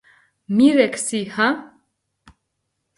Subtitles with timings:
[0.55, 1.49] მირექ სი ჰა?